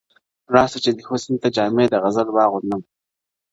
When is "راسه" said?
0.53-0.77